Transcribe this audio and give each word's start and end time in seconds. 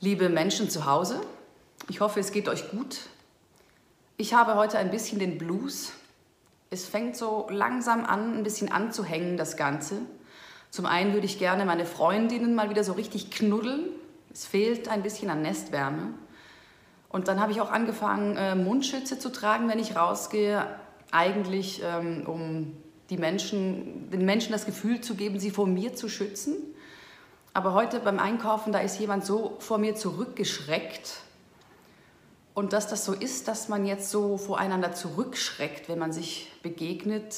Liebe 0.00 0.28
Menschen 0.28 0.68
zu 0.68 0.84
Hause, 0.84 1.22
ich 1.88 2.00
hoffe, 2.00 2.20
es 2.20 2.30
geht 2.30 2.50
euch 2.50 2.70
gut. 2.70 3.00
Ich 4.18 4.34
habe 4.34 4.54
heute 4.54 4.76
ein 4.76 4.90
bisschen 4.90 5.18
den 5.18 5.38
Blues. 5.38 5.92
Es 6.68 6.84
fängt 6.84 7.16
so 7.16 7.46
langsam 7.48 8.04
an, 8.04 8.36
ein 8.36 8.42
bisschen 8.42 8.70
anzuhängen, 8.70 9.38
das 9.38 9.56
Ganze. 9.56 9.96
Zum 10.70 10.84
einen 10.84 11.14
würde 11.14 11.24
ich 11.24 11.38
gerne 11.38 11.64
meine 11.64 11.86
Freundinnen 11.86 12.54
mal 12.54 12.68
wieder 12.68 12.84
so 12.84 12.92
richtig 12.92 13.30
knuddeln. 13.30 13.88
Es 14.30 14.44
fehlt 14.44 14.88
ein 14.88 15.02
bisschen 15.02 15.30
an 15.30 15.40
Nestwärme. 15.40 16.12
Und 17.08 17.28
dann 17.28 17.40
habe 17.40 17.52
ich 17.52 17.62
auch 17.62 17.72
angefangen, 17.72 18.36
äh, 18.36 18.54
Mundschütze 18.54 19.18
zu 19.18 19.32
tragen, 19.32 19.66
wenn 19.70 19.78
ich 19.78 19.96
rausgehe. 19.96 20.66
Eigentlich, 21.10 21.80
ähm, 21.82 22.24
um 22.26 22.76
die 23.08 23.16
Menschen, 23.16 24.10
den 24.10 24.26
Menschen 24.26 24.52
das 24.52 24.66
Gefühl 24.66 25.00
zu 25.00 25.14
geben, 25.14 25.40
sie 25.40 25.50
vor 25.50 25.66
mir 25.66 25.94
zu 25.94 26.10
schützen. 26.10 26.56
Aber 27.56 27.72
heute 27.72 28.00
beim 28.00 28.18
Einkaufen, 28.18 28.70
da 28.70 28.80
ist 28.80 29.00
jemand 29.00 29.24
so 29.24 29.56
vor 29.60 29.78
mir 29.78 29.94
zurückgeschreckt. 29.94 31.22
Und 32.52 32.74
dass 32.74 32.86
das 32.86 33.06
so 33.06 33.14
ist, 33.14 33.48
dass 33.48 33.70
man 33.70 33.86
jetzt 33.86 34.10
so 34.10 34.36
voreinander 34.36 34.92
zurückschreckt, 34.92 35.88
wenn 35.88 35.98
man 35.98 36.12
sich 36.12 36.52
begegnet, 36.62 37.34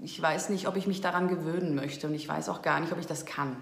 ich 0.00 0.22
weiß 0.22 0.50
nicht, 0.50 0.68
ob 0.68 0.76
ich 0.76 0.86
mich 0.86 1.00
daran 1.00 1.26
gewöhnen 1.26 1.74
möchte 1.74 2.06
und 2.06 2.14
ich 2.14 2.28
weiß 2.28 2.50
auch 2.50 2.62
gar 2.62 2.78
nicht, 2.78 2.92
ob 2.92 3.00
ich 3.00 3.08
das 3.08 3.26
kann. 3.26 3.56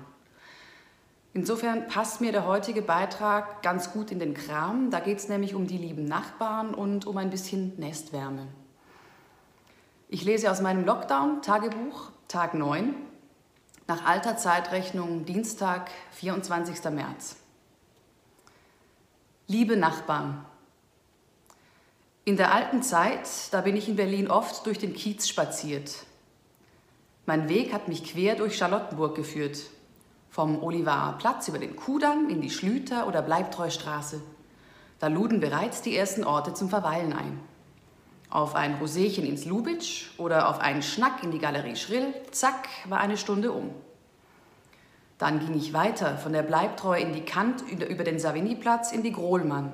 Insofern 1.33 1.89
passt 1.89 2.20
mir 2.20 2.31
der 2.31 2.47
heutige 2.47 2.83
Beitrag 2.83 3.62
ganz 3.62 3.91
gut 3.91 4.11
in 4.11 4.19
den 4.19 4.34
Kram. 4.34 4.91
Da 4.91 5.01
geht 5.01 5.17
es 5.17 5.31
nämlich 5.31 5.55
um 5.55 5.67
die 5.67 5.78
lieben 5.78 6.05
Nachbarn 6.05 6.75
und 6.75 7.06
um 7.06 7.17
ein 7.17 7.31
bisschen 7.31 7.73
Nestwärme. 7.78 8.48
Ich 10.11 10.25
lese 10.25 10.51
aus 10.51 10.61
meinem 10.61 10.84
Lockdown-Tagebuch, 10.84 12.11
Tag 12.28 12.53
9, 12.53 12.95
nach 13.87 14.05
alter 14.05 14.37
Zeitrechnung 14.37 15.25
Dienstag, 15.25 15.91
24. 16.13 16.85
März. 16.91 17.37
Liebe 19.47 19.77
Nachbarn, 19.77 20.45
in 22.25 22.37
der 22.37 22.53
alten 22.53 22.83
Zeit, 22.83 23.28
da 23.53 23.61
bin 23.61 23.77
ich 23.77 23.89
in 23.89 23.95
Berlin 23.95 24.28
oft 24.28 24.67
durch 24.67 24.78
den 24.78 24.95
Kiez 24.95 25.28
spaziert. 25.28 26.05
Mein 27.25 27.48
Weg 27.48 27.73
hat 27.73 27.87
mich 27.87 28.03
quer 28.03 28.34
durch 28.34 28.59
Charlottenburg 28.59 29.15
geführt. 29.15 29.59
Vom 30.31 30.61
Olivarer 30.61 31.19
Platz 31.19 31.47
über 31.47 31.59
den 31.59 31.77
Kudamm 31.77 32.28
in 32.28 32.41
die 32.41 32.50
Schlüter- 32.50 33.06
oder 33.06 33.23
Bleibtreustraße. 33.23 34.21
Da 34.98 35.06
luden 35.06 35.39
bereits 35.39 35.83
die 35.83 35.97
ersten 35.97 36.25
Orte 36.25 36.53
zum 36.53 36.69
Verweilen 36.69 37.12
ein. 37.12 37.39
Auf 38.37 38.55
ein 38.55 38.79
Roséchen 38.79 39.25
ins 39.25 39.47
Lubitsch 39.47 40.11
oder 40.19 40.51
auf 40.51 40.59
einen 40.59 40.83
Schnack 40.83 41.23
in 41.23 41.31
die 41.31 41.39
Galerie 41.39 41.75
Schrill, 41.75 42.12
zack, 42.33 42.69
war 42.87 43.01
eine 43.01 43.17
Stunde 43.17 43.51
um. 43.51 43.70
Dann 45.17 45.41
ging 45.41 45.56
ich 45.56 45.73
weiter 45.73 46.19
von 46.19 46.34
der 46.34 46.43
Bleibtreu 46.43 47.01
in 47.01 47.15
die 47.15 47.25
Kant 47.25 47.62
über 47.62 48.05
den 48.05 48.19
Savignyplatz 48.19 48.93
in 48.93 49.03
die 49.03 49.12
Grohlmann. 49.12 49.73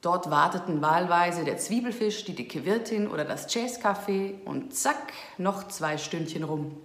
Dort 0.00 0.30
warteten 0.30 0.80
wahlweise 0.80 1.42
der 1.42 1.56
Zwiebelfisch, 1.56 2.24
die 2.24 2.36
dicke 2.36 2.64
Wirtin 2.64 3.08
oder 3.08 3.24
das 3.24 3.52
Jazzcafé 3.52 4.34
und 4.44 4.72
zack, 4.72 5.12
noch 5.36 5.66
zwei 5.66 5.98
Stündchen 5.98 6.44
rum. 6.44 6.76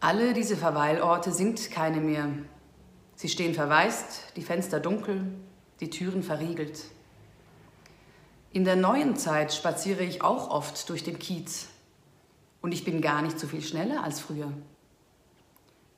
Alle 0.00 0.32
diese 0.32 0.56
Verweilorte 0.56 1.30
sind 1.30 1.70
keine 1.70 2.00
mehr. 2.00 2.30
Sie 3.14 3.28
stehen 3.28 3.54
verwaist, 3.54 4.32
die 4.34 4.42
Fenster 4.42 4.80
dunkel, 4.80 5.24
die 5.78 5.90
Türen 5.90 6.24
verriegelt. 6.24 6.80
In 8.54 8.64
der 8.64 8.76
neuen 8.76 9.16
Zeit 9.16 9.52
spaziere 9.52 10.04
ich 10.04 10.22
auch 10.22 10.48
oft 10.48 10.88
durch 10.88 11.02
den 11.02 11.18
Kiez. 11.18 11.66
Und 12.62 12.70
ich 12.70 12.84
bin 12.84 13.00
gar 13.00 13.20
nicht 13.20 13.40
so 13.40 13.48
viel 13.48 13.62
schneller 13.62 14.04
als 14.04 14.20
früher. 14.20 14.52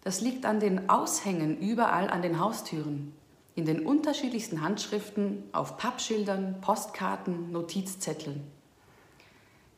Das 0.04 0.22
liegt 0.22 0.46
an 0.46 0.58
den 0.58 0.88
Aushängen 0.88 1.58
überall 1.58 2.08
an 2.08 2.22
den 2.22 2.40
Haustüren, 2.40 3.12
in 3.56 3.66
den 3.66 3.84
unterschiedlichsten 3.84 4.62
Handschriften, 4.62 5.44
auf 5.52 5.76
Pappschildern, 5.76 6.62
Postkarten, 6.62 7.52
Notizzetteln. 7.52 8.42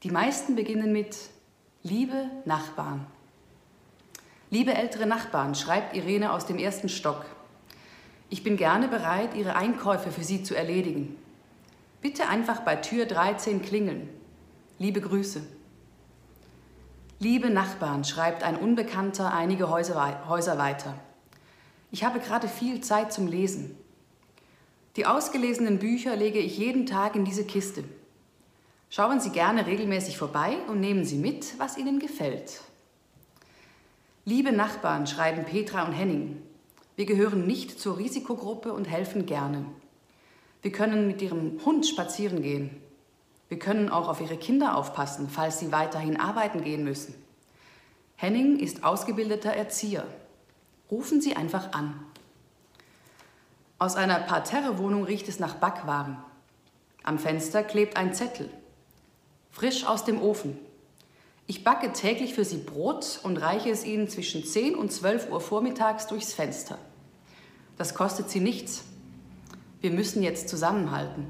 Die 0.05 0.13
meisten 0.13 0.55
beginnen 0.55 0.93
mit 0.93 1.17
Liebe 1.83 2.31
Nachbarn. 2.45 3.09
Liebe 4.51 4.73
ältere 4.73 5.07
Nachbarn, 5.07 5.57
schreibt 5.57 5.97
Irene 5.97 6.33
aus 6.33 6.47
dem 6.47 6.59
ersten 6.59 6.89
Stock. 6.89 7.25
Ich 8.31 8.45
bin 8.45 8.57
gerne 8.57 8.87
bereit, 8.87 9.35
Ihre 9.35 9.57
Einkäufe 9.57 10.13
für 10.13 10.23
Sie 10.23 10.45
zu 10.45 10.55
erledigen. 10.55 11.17
Bitte 12.01 12.29
einfach 12.29 12.61
bei 12.61 12.77
Tür 12.77 13.07
13 13.07 13.61
klingeln. 13.61 14.09
Liebe 14.79 15.01
Grüße. 15.01 15.43
Liebe 17.19 17.51
Nachbarn, 17.51 18.05
schreibt 18.05 18.45
ein 18.45 18.57
Unbekannter 18.57 19.35
einige 19.35 19.69
Häuser 19.69 20.59
weiter. 20.59 20.95
Ich 21.91 22.05
habe 22.05 22.21
gerade 22.21 22.47
viel 22.47 22.81
Zeit 22.83 23.13
zum 23.13 23.27
Lesen. 23.27 23.77
Die 24.95 25.07
ausgelesenen 25.07 25.81
Bücher 25.81 26.15
lege 26.15 26.39
ich 26.39 26.57
jeden 26.57 26.87
Tag 26.87 27.17
in 27.17 27.25
diese 27.25 27.45
Kiste. 27.45 27.83
Schauen 28.91 29.21
Sie 29.21 29.31
gerne 29.31 29.67
regelmäßig 29.67 30.19
vorbei 30.19 30.59
und 30.69 30.79
nehmen 30.79 31.05
Sie 31.05 31.17
mit, 31.17 31.59
was 31.59 31.77
Ihnen 31.77 31.99
gefällt. 31.99 32.61
Liebe 34.25 34.53
Nachbarn, 34.53 35.09
schreiben 35.09 35.45
Petra 35.45 35.85
und 35.85 35.93
Henning, 35.93 36.41
wir 36.95 37.07
gehören 37.07 37.45
nicht 37.45 37.81
zur 37.81 37.99
Risikogruppe 37.99 38.73
und 38.73 38.85
helfen 38.85 39.27
gerne. 39.27 39.65
Wir 40.63 40.73
können 40.73 41.07
mit 41.07 41.23
ihrem 41.23 41.61
Hund 41.65 41.87
spazieren 41.87 42.43
gehen. 42.43 42.83
Wir 43.49 43.59
können 43.59 43.89
auch 43.89 44.09
auf 44.09 44.21
ihre 44.21 44.37
Kinder 44.37 44.77
aufpassen, 44.77 45.29
falls 45.29 45.59
sie 45.59 45.73
weiterhin 45.73 46.19
arbeiten 46.19 46.63
gehen 46.63 46.85
müssen. 46.85 47.15
Henning 48.17 48.59
ist 48.59 48.85
ausgebildeter 48.85 49.53
Erzieher. 49.53 50.05
Rufen 50.91 51.21
Sie 51.21 51.37
einfach 51.37 51.73
an. 51.73 51.95
Aus 53.79 53.95
einer 53.95 54.19
Parterrewohnung 54.19 55.05
riecht 55.05 55.29
es 55.29 55.39
nach 55.39 55.55
Backwaren. 55.55 56.17
Am 57.05 57.19
Fenster 57.19 57.63
klebt 57.63 57.97
ein 57.97 58.13
Zettel. 58.13 58.51
Frisch 59.51 59.87
aus 59.87 60.05
dem 60.05 60.21
Ofen. 60.21 60.59
Ich 61.47 61.63
backe 61.63 61.93
täglich 61.93 62.35
für 62.35 62.45
Sie 62.45 62.59
Brot 62.59 63.21
und 63.23 63.37
reiche 63.37 63.71
es 63.71 63.85
Ihnen 63.85 64.09
zwischen 64.09 64.45
10 64.45 64.75
und 64.75 64.93
12 64.93 65.31
Uhr 65.31 65.41
vormittags 65.41 66.09
durchs 66.09 66.35
Fenster. 66.35 66.77
Das 67.79 67.95
kostet 67.95 68.29
Sie 68.29 68.41
nichts 68.41 68.85
wir 69.81 69.91
müssen 69.91 70.23
jetzt 70.23 70.49
zusammenhalten. 70.49 71.27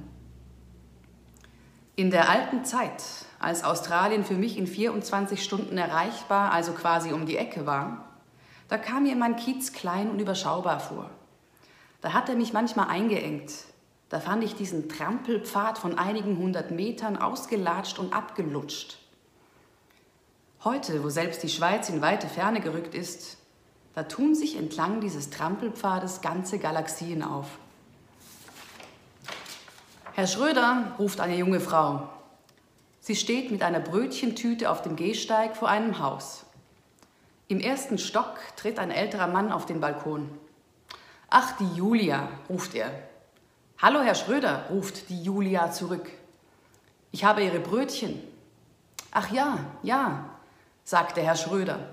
In 1.96 2.10
der 2.10 2.30
alten 2.30 2.64
Zeit, 2.64 3.02
als 3.40 3.64
Australien 3.64 4.24
für 4.24 4.34
mich 4.34 4.56
in 4.56 4.66
24 4.66 5.42
Stunden 5.42 5.76
erreichbar, 5.76 6.52
also 6.52 6.72
quasi 6.72 7.12
um 7.12 7.26
die 7.26 7.36
Ecke 7.36 7.66
war, 7.66 8.04
da 8.68 8.78
kam 8.78 9.02
mir 9.02 9.16
mein 9.16 9.36
Kiez 9.36 9.72
klein 9.72 10.10
und 10.10 10.20
überschaubar 10.20 10.80
vor. 10.80 11.10
Da 12.00 12.12
hat 12.12 12.28
er 12.28 12.36
mich 12.36 12.52
manchmal 12.52 12.88
eingeengt. 12.88 13.52
Da 14.08 14.20
fand 14.20 14.44
ich 14.44 14.54
diesen 14.54 14.88
Trampelpfad 14.88 15.76
von 15.76 15.98
einigen 15.98 16.38
hundert 16.38 16.70
Metern 16.70 17.16
ausgelatscht 17.16 17.98
und 17.98 18.12
abgelutscht. 18.12 18.98
Heute, 20.64 21.02
wo 21.04 21.08
selbst 21.08 21.42
die 21.42 21.48
Schweiz 21.48 21.88
in 21.88 22.00
weite 22.00 22.26
Ferne 22.26 22.60
gerückt 22.60 22.94
ist, 22.94 23.38
da 23.94 24.04
tun 24.04 24.34
sich 24.34 24.56
entlang 24.56 25.00
dieses 25.00 25.30
Trampelpfades 25.30 26.20
ganze 26.20 26.58
Galaxien 26.58 27.22
auf. 27.22 27.58
Herr 30.18 30.26
Schröder, 30.26 30.94
ruft 30.98 31.20
eine 31.20 31.36
junge 31.36 31.60
Frau. 31.60 32.08
Sie 32.98 33.14
steht 33.14 33.52
mit 33.52 33.62
einer 33.62 33.78
Brötchentüte 33.78 34.68
auf 34.68 34.82
dem 34.82 34.96
Gehsteig 34.96 35.56
vor 35.56 35.68
einem 35.68 36.00
Haus. 36.00 36.44
Im 37.46 37.60
ersten 37.60 37.98
Stock 37.98 38.34
tritt 38.56 38.80
ein 38.80 38.90
älterer 38.90 39.28
Mann 39.28 39.52
auf 39.52 39.64
den 39.64 39.78
Balkon. 39.78 40.28
Ach, 41.30 41.56
die 41.58 41.72
Julia, 41.76 42.28
ruft 42.48 42.74
er. 42.74 42.90
Hallo, 43.80 44.00
Herr 44.00 44.16
Schröder, 44.16 44.64
ruft 44.70 45.08
die 45.08 45.22
Julia 45.22 45.70
zurück. 45.70 46.10
Ich 47.12 47.22
habe 47.22 47.44
Ihre 47.44 47.60
Brötchen. 47.60 48.20
Ach 49.12 49.30
ja, 49.30 49.60
ja, 49.84 50.30
sagt 50.82 51.16
der 51.16 51.22
Herr 51.22 51.36
Schröder 51.36 51.90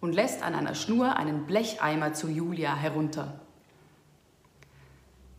und 0.00 0.14
lässt 0.14 0.42
an 0.42 0.54
einer 0.54 0.74
Schnur 0.74 1.16
einen 1.16 1.44
Blecheimer 1.44 2.14
zu 2.14 2.28
Julia 2.28 2.74
herunter. 2.74 3.38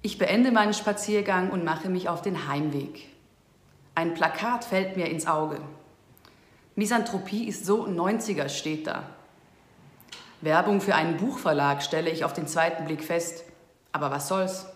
Ich 0.07 0.17
beende 0.17 0.53
meinen 0.53 0.73
Spaziergang 0.73 1.49
und 1.49 1.65
mache 1.65 1.89
mich 1.89 2.07
auf 2.07 2.21
den 2.21 2.47
Heimweg. 2.47 3.09
Ein 3.93 4.13
Plakat 4.13 4.63
fällt 4.63 4.95
mir 4.95 5.09
ins 5.09 5.27
Auge. 5.27 5.59
Misanthropie 6.75 7.45
ist 7.45 7.65
so 7.65 7.85
90er 7.85 8.47
steht 8.47 8.87
da. 8.87 9.03
Werbung 10.39 10.79
für 10.79 10.95
einen 10.95 11.17
Buchverlag 11.17 11.83
stelle 11.83 12.09
ich 12.09 12.23
auf 12.23 12.31
den 12.31 12.47
zweiten 12.47 12.85
Blick 12.85 13.03
fest. 13.03 13.43
Aber 13.91 14.09
was 14.09 14.29
soll's? 14.29 14.67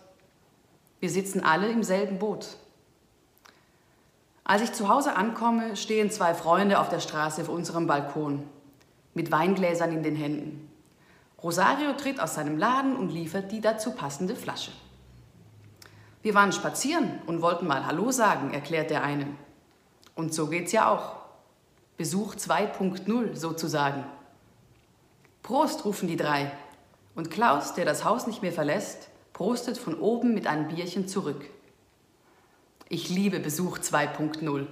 Wir 1.00 1.10
sitzen 1.10 1.46
alle 1.46 1.70
im 1.70 1.84
selben 1.84 2.20
Boot. 2.20 2.58
Als 4.44 4.64
ich 4.64 4.74
zu 4.74 4.90
Hause 4.90 5.16
ankomme, 5.16 5.78
stehen 5.78 6.12
zwei 6.12 6.34
Freunde 6.34 6.78
auf 6.78 6.90
der 6.90 7.00
Straße 7.00 7.46
vor 7.46 7.56
unserem 7.56 7.88
Balkon, 7.88 8.44
mit 9.14 9.32
Weingläsern 9.32 9.94
in 9.94 10.04
den 10.04 10.18
Händen. 10.18 10.70
Rosario 11.42 11.94
tritt 11.94 12.20
aus 12.20 12.36
seinem 12.36 12.58
Laden 12.58 12.98
und 12.98 13.14
liefert 13.14 13.54
die 13.54 13.62
dazu 13.62 13.92
passende 13.92 14.36
Flasche. 14.36 14.72
Wir 16.22 16.36
waren 16.36 16.52
spazieren 16.52 17.20
und 17.26 17.42
wollten 17.42 17.68
mal 17.68 17.86
Hallo 17.86 18.12
sagen, 18.12 18.54
erklärt 18.54 18.92
der 18.92 19.04
eine. 19.04 19.28
Und 20.16 20.34
so 20.34 20.48
geht's 20.48 20.72
ja 20.72 20.90
auch. 20.90 21.16
Besuch 21.98 22.36
2.0 22.36 23.36
sozusagen. 23.36 24.04
Prost, 25.42 25.86
rufen 25.86 26.08
die 26.08 26.18
drei. 26.18 26.52
Und 27.16 27.32
Klaus, 27.32 27.74
der 27.74 27.86
das 27.86 28.06
Haus 28.06 28.28
nicht 28.28 28.42
mehr 28.42 28.52
verlässt, 28.52 29.10
prostet 29.34 29.78
von 29.78 30.00
oben 30.00 30.34
mit 30.34 30.48
einem 30.48 30.68
Bierchen 30.68 31.08
zurück. 31.08 31.50
Ich 32.90 33.10
liebe 33.10 33.40
Besuch 33.40 33.80
2.0. 33.80 34.68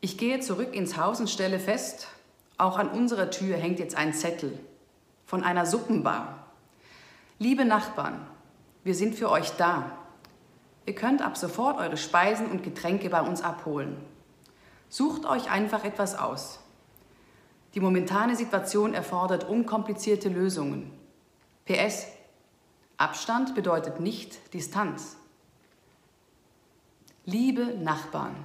Ich 0.00 0.18
gehe 0.18 0.40
zurück 0.40 0.74
ins 0.74 0.96
Haus 0.96 1.20
und 1.20 1.30
stelle 1.30 1.60
fest, 1.60 2.08
auch 2.58 2.76
an 2.76 2.88
unserer 2.88 3.30
Tür 3.30 3.56
hängt 3.56 3.78
jetzt 3.78 3.96
ein 3.96 4.12
Zettel 4.12 4.58
von 5.26 5.42
einer 5.44 5.66
Suppenbar. 5.66 6.46
Liebe 7.38 7.64
Nachbarn, 7.64 8.26
wir 8.84 8.94
sind 8.94 9.14
für 9.14 9.30
euch 9.30 9.50
da. 9.52 9.90
Ihr 10.86 10.94
könnt 10.94 11.22
ab 11.22 11.36
sofort 11.36 11.78
eure 11.78 11.96
Speisen 11.96 12.50
und 12.50 12.62
Getränke 12.62 13.08
bei 13.08 13.22
uns 13.22 13.40
abholen. 13.40 13.96
Sucht 14.90 15.24
euch 15.24 15.50
einfach 15.50 15.84
etwas 15.84 16.16
aus. 16.16 16.60
Die 17.74 17.80
momentane 17.80 18.36
Situation 18.36 18.94
erfordert 18.94 19.48
unkomplizierte 19.48 20.28
Lösungen. 20.28 20.92
PS. 21.64 22.06
Abstand 22.98 23.54
bedeutet 23.54 23.98
nicht 23.98 24.54
Distanz. 24.54 25.16
Liebe 27.24 27.64
Nachbarn. 27.64 28.36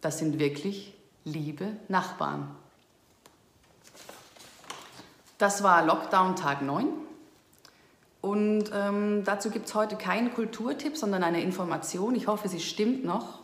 Das 0.00 0.18
sind 0.18 0.38
wirklich 0.38 0.94
liebe 1.24 1.76
Nachbarn. 1.88 2.56
Das 5.36 5.62
war 5.62 5.84
Lockdown 5.84 6.36
Tag 6.36 6.62
9. 6.62 6.88
Und 8.30 8.70
ähm, 8.72 9.24
dazu 9.24 9.50
gibt 9.50 9.66
es 9.66 9.74
heute 9.74 9.96
keinen 9.96 10.32
Kulturtipp, 10.32 10.96
sondern 10.96 11.24
eine 11.24 11.42
Information. 11.42 12.14
Ich 12.14 12.28
hoffe, 12.28 12.48
sie 12.48 12.60
stimmt 12.60 13.04
noch. 13.04 13.40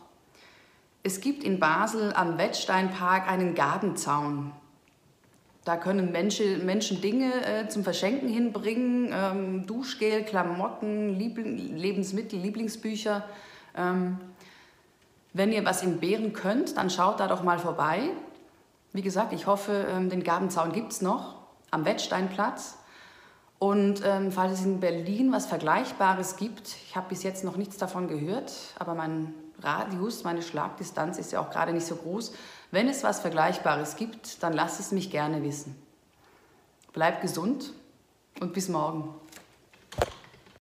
Es 1.03 1.19
gibt 1.19 1.43
in 1.43 1.59
Basel 1.59 2.13
am 2.13 2.37
Wettsteinpark 2.37 3.29
einen 3.29 3.53
Gartenzaun. 3.53 4.53
Da 5.65 5.75
können 5.75 6.13
Menschen, 6.13 6.65
Menschen 6.65 7.01
Dinge 7.01 7.33
äh, 7.45 7.67
zum 7.67 7.83
Verschenken 7.83 8.29
hinbringen, 8.29 9.09
ähm, 9.11 9.67
Duschgel, 9.67 10.23
Klamotten, 10.23 11.19
Liebl 11.19 11.41
Lebensmittel, 11.41 12.39
Lieblingsbücher. 12.39 13.25
Ähm, 13.75 14.17
wenn 15.33 15.51
ihr 15.51 15.65
was 15.65 15.83
entbehren 15.83 16.31
könnt, 16.31 16.77
dann 16.77 16.89
schaut 16.89 17.19
da 17.19 17.27
doch 17.27 17.43
mal 17.43 17.59
vorbei. 17.59 18.11
Wie 18.93 19.01
gesagt, 19.01 19.33
ich 19.33 19.47
hoffe, 19.47 19.85
ähm, 19.91 20.09
den 20.09 20.23
Gartenzaun 20.23 20.71
gibt 20.71 20.93
es 20.93 21.01
noch 21.01 21.35
am 21.71 21.83
Wettsteinplatz. 21.83 22.77
Und 23.59 24.03
ähm, 24.05 24.31
falls 24.31 24.59
es 24.59 24.65
in 24.65 24.79
Berlin 24.79 25.31
was 25.31 25.47
Vergleichbares 25.47 26.35
gibt, 26.35 26.75
ich 26.87 26.95
habe 26.95 27.09
bis 27.09 27.23
jetzt 27.23 27.43
noch 27.43 27.57
nichts 27.57 27.77
davon 27.77 28.07
gehört, 28.07 28.53
aber 28.77 28.93
mein 28.93 29.33
Radius, 29.61 30.23
meine 30.23 30.43
Schlagdistanz 30.43 31.17
ist 31.17 31.31
ja 31.31 31.39
auch 31.39 31.49
gerade 31.49 31.73
nicht 31.73 31.87
so 31.87 31.95
groß. 31.95 32.33
Wenn 32.69 32.87
es 32.87 33.03
was 33.03 33.19
Vergleichbares 33.19 33.95
gibt, 33.95 34.43
dann 34.43 34.53
lasst 34.53 34.79
es 34.79 34.91
mich 34.91 35.09
gerne 35.09 35.41
wissen. 35.41 35.75
Bleibt 36.93 37.21
gesund 37.21 37.73
und 38.39 38.53
bis 38.53 38.69
morgen. 38.69 39.15